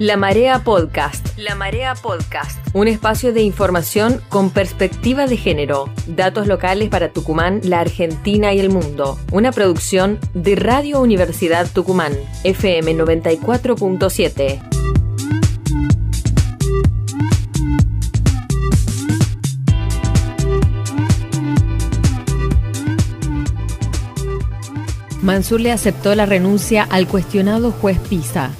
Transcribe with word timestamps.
La 0.00 0.16
Marea 0.16 0.64
Podcast. 0.64 1.36
La 1.36 1.54
Marea 1.54 1.94
Podcast. 1.94 2.58
Un 2.72 2.88
espacio 2.88 3.34
de 3.34 3.42
información 3.42 4.22
con 4.30 4.48
perspectiva 4.48 5.26
de 5.26 5.36
género. 5.36 5.90
Datos 6.06 6.46
locales 6.46 6.88
para 6.88 7.12
Tucumán, 7.12 7.60
la 7.64 7.80
Argentina 7.80 8.54
y 8.54 8.60
el 8.60 8.70
mundo. 8.70 9.18
Una 9.30 9.52
producción 9.52 10.18
de 10.32 10.56
Radio 10.56 11.02
Universidad 11.02 11.70
Tucumán. 11.70 12.14
FM 12.44 12.94
94.7. 12.94 14.62
Mansur 25.20 25.60
le 25.60 25.72
aceptó 25.72 26.14
la 26.14 26.24
renuncia 26.24 26.84
al 26.84 27.06
cuestionado 27.06 27.70
juez 27.70 27.98
Pisa. 27.98 28.50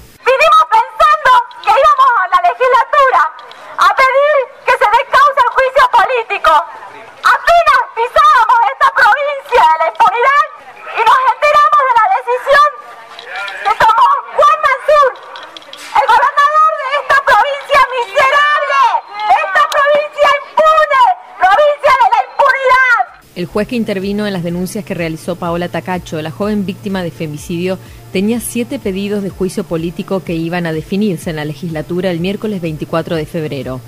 El 23.41 23.47
juez 23.47 23.67
que 23.67 23.75
intervino 23.75 24.27
en 24.27 24.33
las 24.33 24.43
denuncias 24.43 24.85
que 24.85 24.93
realizó 24.93 25.35
Paola 25.35 25.67
Tacacho, 25.67 26.21
la 26.21 26.29
joven 26.29 26.63
víctima 26.63 27.01
de 27.01 27.09
femicidio, 27.09 27.79
tenía 28.13 28.39
siete 28.39 28.77
pedidos 28.77 29.23
de 29.23 29.31
juicio 29.31 29.63
político 29.63 30.23
que 30.23 30.35
iban 30.35 30.67
a 30.67 30.73
definirse 30.73 31.31
en 31.31 31.37
la 31.37 31.45
legislatura 31.45 32.11
el 32.11 32.19
miércoles 32.19 32.61
24 32.61 33.15
de 33.15 33.25
febrero. 33.25 33.81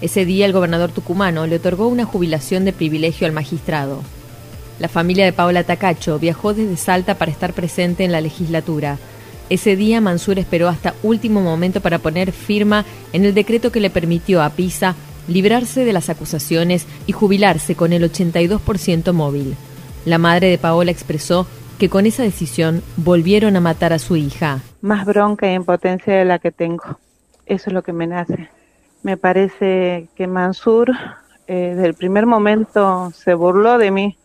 Ese 0.00 0.24
día 0.24 0.46
el 0.46 0.54
gobernador 0.54 0.90
tucumano 0.90 1.46
le 1.46 1.56
otorgó 1.56 1.88
una 1.88 2.06
jubilación 2.06 2.64
de 2.64 2.72
privilegio 2.72 3.26
al 3.26 3.34
magistrado. 3.34 4.00
La 4.78 4.88
familia 4.88 5.26
de 5.26 5.34
Paola 5.34 5.64
Tacacho 5.64 6.18
viajó 6.18 6.54
desde 6.54 6.78
Salta 6.78 7.16
para 7.16 7.30
estar 7.30 7.52
presente 7.52 8.04
en 8.04 8.12
la 8.12 8.22
legislatura. 8.22 8.96
Ese 9.50 9.76
día 9.76 10.00
Mansur 10.00 10.38
esperó 10.38 10.70
hasta 10.70 10.94
último 11.02 11.42
momento 11.42 11.82
para 11.82 11.98
poner 11.98 12.32
firma 12.32 12.86
en 13.12 13.26
el 13.26 13.34
decreto 13.34 13.70
que 13.70 13.80
le 13.80 13.90
permitió 13.90 14.42
a 14.42 14.48
Pisa 14.48 14.96
librarse 15.28 15.84
de 15.84 15.92
las 15.92 16.10
acusaciones 16.10 16.86
y 17.06 17.12
jubilarse 17.12 17.74
con 17.74 17.92
el 17.92 18.10
82% 18.10 19.12
móvil. 19.12 19.56
La 20.04 20.18
madre 20.18 20.48
de 20.48 20.58
Paola 20.58 20.90
expresó 20.90 21.46
que 21.78 21.88
con 21.88 22.06
esa 22.06 22.22
decisión 22.22 22.82
volvieron 22.96 23.56
a 23.56 23.60
matar 23.60 23.92
a 23.92 23.98
su 23.98 24.16
hija. 24.16 24.60
Más 24.80 25.06
bronca 25.06 25.46
e 25.46 25.54
impotencia 25.54 26.14
de 26.14 26.24
la 26.24 26.38
que 26.38 26.52
tengo. 26.52 26.98
Eso 27.46 27.70
es 27.70 27.74
lo 27.74 27.82
que 27.82 27.92
me 27.92 28.06
nace. 28.06 28.48
Me 29.02 29.16
parece 29.16 30.08
que 30.14 30.26
Mansur 30.26 30.92
eh, 31.46 31.72
desde 31.74 31.86
el 31.86 31.94
primer 31.94 32.26
momento 32.26 33.10
se 33.14 33.34
burló 33.34 33.78
de 33.78 33.90
mí, 33.90 34.16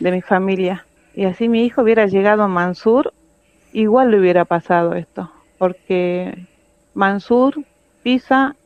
de 0.00 0.10
mi 0.10 0.22
familia. 0.22 0.86
Y 1.14 1.24
así 1.24 1.48
mi 1.48 1.64
hijo 1.64 1.82
hubiera 1.82 2.06
llegado 2.06 2.42
a 2.42 2.48
Mansur, 2.48 3.12
igual 3.72 4.10
le 4.10 4.18
hubiera 4.18 4.44
pasado 4.44 4.94
esto. 4.94 5.30
Porque 5.58 6.46
Mansur 6.94 7.54
pisa 8.02 8.56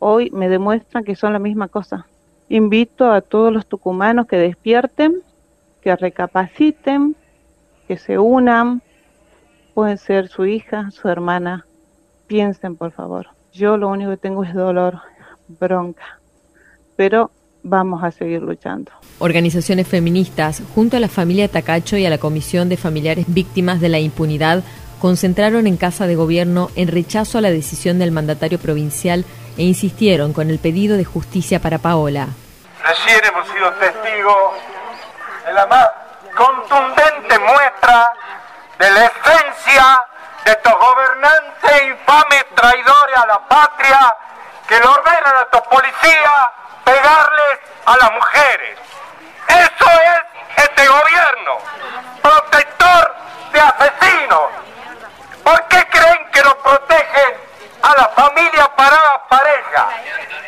hoy 0.00 0.30
me 0.32 0.48
demuestran 0.48 1.04
que 1.04 1.14
son 1.14 1.32
la 1.32 1.38
misma 1.38 1.68
cosa. 1.68 2.06
Invito 2.48 3.12
a 3.12 3.20
todos 3.20 3.52
los 3.52 3.66
tucumanos 3.66 4.26
que 4.26 4.36
despierten, 4.36 5.22
que 5.80 5.94
recapaciten, 5.94 7.14
que 7.86 7.96
se 7.96 8.18
unan, 8.18 8.82
pueden 9.74 9.98
ser 9.98 10.26
su 10.28 10.46
hija, 10.46 10.90
su 10.90 11.08
hermana. 11.08 11.64
Piensen, 12.26 12.74
por 12.74 12.90
favor. 12.90 13.28
Yo 13.52 13.76
lo 13.76 13.88
único 13.88 14.10
que 14.10 14.16
tengo 14.16 14.42
es 14.42 14.52
dolor, 14.54 14.98
bronca, 15.46 16.20
pero 16.96 17.30
vamos 17.62 18.02
a 18.02 18.10
seguir 18.10 18.42
luchando. 18.42 18.92
Organizaciones 19.18 19.86
feministas, 19.86 20.62
junto 20.74 20.96
a 20.96 21.00
la 21.00 21.08
familia 21.08 21.48
Tacacho 21.48 21.96
y 21.96 22.06
a 22.06 22.10
la 22.10 22.18
Comisión 22.18 22.68
de 22.68 22.76
Familiares 22.76 23.26
Víctimas 23.28 23.80
de 23.80 23.88
la 23.88 24.00
Impunidad, 24.00 24.62
concentraron 25.00 25.66
en 25.66 25.76
Casa 25.76 26.06
de 26.06 26.14
Gobierno 26.14 26.68
en 26.76 26.88
rechazo 26.88 27.38
a 27.38 27.40
la 27.40 27.50
decisión 27.50 27.98
del 27.98 28.12
mandatario 28.12 28.58
provincial 28.58 29.24
e 29.60 29.64
insistieron 29.64 30.32
con 30.32 30.48
el 30.48 30.58
pedido 30.58 30.96
de 30.96 31.04
justicia 31.04 31.60
para 31.60 31.76
Paola. 31.76 32.28
Recién 32.82 33.20
hemos 33.26 33.46
sido 33.46 33.70
testigos 33.74 34.54
de 35.44 35.52
la 35.52 35.66
más 35.66 35.86
contundente 36.34 37.38
muestra 37.38 38.10
de 38.78 38.90
la 38.90 39.04
esencia 39.04 40.00
de 40.46 40.52
estos 40.52 40.72
gobernantes 40.72 41.82
infames 41.88 42.46
traidores 42.54 43.16
a 43.18 43.26
la 43.26 43.38
patria 43.48 44.16
que 44.66 44.80
le 44.80 44.86
ordenan 44.86 45.36
a 45.36 45.42
estos 45.42 45.60
policías 45.68 46.40
pegarles 46.82 47.58
a 47.84 47.96
las 47.98 48.12
mujeres. 48.12 48.78
Eso 49.46 49.90
es 49.90 50.64
este 50.64 50.88
gobierno, 50.88 51.58
protector 52.22 53.14
de 53.52 53.60
asesinos. 53.60 54.48
¿Por 55.44 55.62
qué 55.68 55.86
creen 55.90 56.30
que 56.32 56.42
nos 56.44 56.54
protegen 56.54 57.50
a 57.82 57.94
la 57.96 58.08
familia 58.08 58.68
Parada 58.76 59.22
Pareja, 59.28 59.88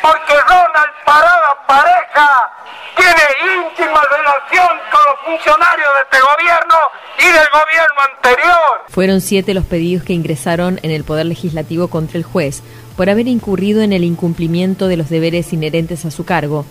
porque 0.00 0.40
Ronald 0.40 0.92
Parada 1.04 1.56
Pareja 1.66 2.50
tiene 2.96 3.56
íntima 3.56 4.02
relación 4.10 4.80
con 4.90 5.04
los 5.04 5.21
funcionarios 5.32 5.88
de 5.96 6.02
este 6.04 6.18
gobierno 6.20 6.74
y 7.18 7.24
del 7.24 7.48
gobierno 7.52 8.00
anterior. 8.14 8.80
Fueron 8.88 9.20
siete 9.20 9.54
los 9.54 9.64
pedidos 9.64 10.04
que 10.04 10.12
ingresaron 10.12 10.78
en 10.82 10.90
el 10.90 11.04
Poder 11.04 11.26
Legislativo 11.26 11.88
contra 11.88 12.18
el 12.18 12.24
juez 12.24 12.62
por 12.96 13.08
haber 13.08 13.28
incurrido 13.28 13.80
en 13.80 13.94
el 13.94 14.04
incumplimiento 14.04 14.88
de 14.88 14.98
los 14.98 15.08
deberes 15.08 15.52
inherentes 15.52 16.04
a 16.04 16.10
su 16.10 16.24
cargo. 16.24 16.66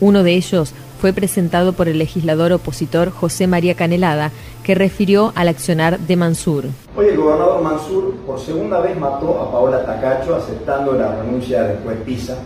Uno 0.00 0.22
de 0.22 0.32
ellos 0.32 0.72
fue 0.98 1.12
presentado 1.12 1.74
por 1.74 1.88
el 1.88 1.98
legislador 1.98 2.52
opositor 2.52 3.10
José 3.10 3.46
María 3.46 3.74
Canelada, 3.74 4.30
que 4.64 4.74
refirió 4.74 5.32
al 5.34 5.48
accionar 5.48 5.98
de 5.98 6.16
Mansur. 6.16 6.64
Hoy 6.96 7.08
el 7.08 7.18
gobernador 7.18 7.60
Mansur 7.62 8.16
por 8.26 8.40
segunda 8.40 8.80
vez 8.80 8.96
mató 8.98 9.42
a 9.42 9.52
Paola 9.52 9.84
Tacacho 9.84 10.36
aceptando 10.36 10.92
la 10.92 11.16
renuncia 11.16 11.64
del 11.64 11.82
juez 11.82 11.98
Pisa, 12.06 12.38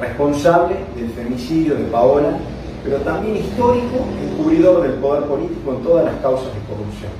responsable 0.00 0.76
del 0.96 1.10
femicidio 1.10 1.76
de 1.76 1.84
Paola, 1.84 2.38
pero 2.86 2.98
también 2.98 3.36
histórico 3.36 4.06
encubridor 4.22 4.82
del 4.82 4.92
poder 4.92 5.24
político 5.24 5.74
en 5.74 5.82
todas 5.82 6.04
las 6.04 6.14
causas 6.22 6.46
de 6.46 6.60
corrupción. 6.60 7.10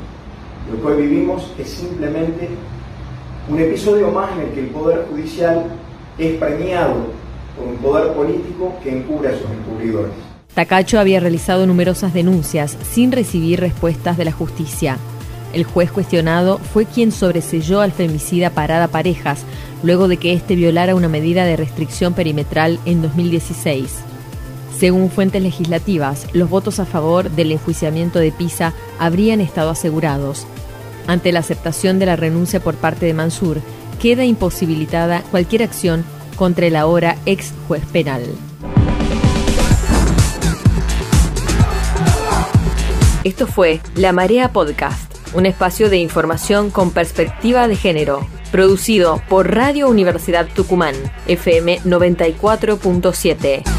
Lo 0.70 0.80
que 0.80 0.86
hoy 0.86 1.02
vivimos 1.02 1.50
es 1.58 1.68
simplemente 1.68 2.48
un 3.48 3.60
episodio 3.60 4.10
más 4.12 4.32
en 4.32 4.42
el 4.42 4.50
que 4.50 4.60
el 4.60 4.66
poder 4.68 5.06
judicial 5.10 5.64
es 6.18 6.36
premiado 6.38 6.94
por 7.58 7.66
un 7.66 7.76
poder 7.78 8.12
político 8.12 8.74
que 8.82 8.96
encubre 8.96 9.28
a 9.28 9.32
sus 9.32 9.50
encubridores. 9.50 10.12
Tacacho 10.54 11.00
había 11.00 11.20
realizado 11.20 11.66
numerosas 11.66 12.14
denuncias 12.14 12.76
sin 12.88 13.10
recibir 13.12 13.60
respuestas 13.60 14.16
de 14.16 14.24
la 14.24 14.32
justicia. 14.32 14.98
El 15.52 15.64
juez 15.64 15.90
cuestionado 15.90 16.58
fue 16.58 16.86
quien 16.86 17.12
sobreselló 17.12 17.80
al 17.80 17.92
femicida 17.92 18.50
Parada 18.50 18.88
Parejas, 18.88 19.44
luego 19.82 20.06
de 20.06 20.16
que 20.16 20.32
éste 20.32 20.54
violara 20.54 20.94
una 20.94 21.08
medida 21.08 21.44
de 21.44 21.56
restricción 21.56 22.14
perimetral 22.14 22.78
en 22.84 23.02
2016. 23.02 24.15
Según 24.78 25.10
fuentes 25.10 25.42
legislativas, 25.42 26.26
los 26.32 26.50
votos 26.50 26.80
a 26.80 26.86
favor 26.86 27.30
del 27.30 27.52
enjuiciamiento 27.52 28.18
de 28.18 28.32
Pisa 28.32 28.74
habrían 28.98 29.40
estado 29.40 29.70
asegurados. 29.70 30.46
Ante 31.06 31.32
la 31.32 31.40
aceptación 31.40 31.98
de 31.98 32.06
la 32.06 32.16
renuncia 32.16 32.60
por 32.60 32.74
parte 32.74 33.06
de 33.06 33.14
Mansur, 33.14 33.60
queda 34.00 34.24
imposibilitada 34.24 35.22
cualquier 35.30 35.62
acción 35.62 36.04
contra 36.36 36.66
el 36.66 36.76
ahora 36.76 37.16
ex 37.26 37.52
juez 37.66 37.84
penal. 37.86 38.22
Esto 43.24 43.48
fue 43.48 43.80
La 43.96 44.12
Marea 44.12 44.52
Podcast, 44.52 45.12
un 45.34 45.46
espacio 45.46 45.90
de 45.90 45.96
información 45.96 46.70
con 46.70 46.92
perspectiva 46.92 47.66
de 47.66 47.74
género, 47.74 48.24
producido 48.52 49.20
por 49.28 49.52
Radio 49.52 49.88
Universidad 49.88 50.46
Tucumán, 50.54 50.94
FM 51.26 51.80
94.7. 51.80 53.75